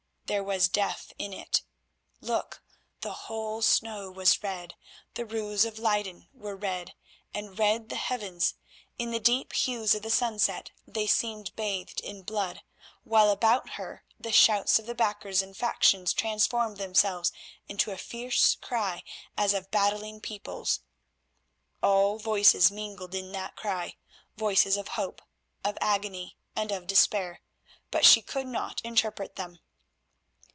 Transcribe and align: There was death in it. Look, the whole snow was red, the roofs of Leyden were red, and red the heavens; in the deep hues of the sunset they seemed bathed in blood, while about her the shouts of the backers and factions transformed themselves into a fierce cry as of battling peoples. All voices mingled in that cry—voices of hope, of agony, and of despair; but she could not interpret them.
There 0.25 0.41
was 0.45 0.69
death 0.69 1.11
in 1.19 1.33
it. 1.33 1.61
Look, 2.21 2.63
the 3.01 3.11
whole 3.27 3.61
snow 3.61 4.09
was 4.09 4.41
red, 4.41 4.75
the 5.15 5.25
roofs 5.25 5.65
of 5.65 5.77
Leyden 5.77 6.29
were 6.33 6.55
red, 6.55 6.93
and 7.33 7.59
red 7.59 7.89
the 7.89 7.97
heavens; 7.97 8.53
in 8.97 9.11
the 9.11 9.19
deep 9.19 9.51
hues 9.51 9.93
of 9.93 10.03
the 10.03 10.09
sunset 10.09 10.71
they 10.87 11.05
seemed 11.05 11.53
bathed 11.57 11.99
in 11.99 12.23
blood, 12.23 12.61
while 13.03 13.29
about 13.29 13.71
her 13.71 14.05
the 14.17 14.31
shouts 14.31 14.79
of 14.79 14.85
the 14.85 14.95
backers 14.95 15.41
and 15.41 15.57
factions 15.57 16.13
transformed 16.13 16.77
themselves 16.77 17.33
into 17.67 17.91
a 17.91 17.97
fierce 17.97 18.55
cry 18.55 19.03
as 19.35 19.53
of 19.53 19.69
battling 19.69 20.21
peoples. 20.21 20.79
All 21.83 22.19
voices 22.19 22.71
mingled 22.71 23.13
in 23.13 23.33
that 23.33 23.57
cry—voices 23.57 24.77
of 24.77 24.87
hope, 24.95 25.21
of 25.65 25.77
agony, 25.81 26.37
and 26.55 26.71
of 26.71 26.87
despair; 26.87 27.41
but 27.89 28.05
she 28.05 28.21
could 28.21 28.47
not 28.47 28.79
interpret 28.85 29.35
them. 29.35 29.59